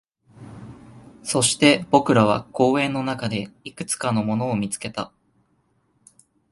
[1.21, 5.11] そして、僕らは公園の中でいくつかのものを見つけた